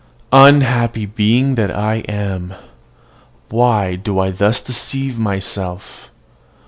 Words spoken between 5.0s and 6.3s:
myself?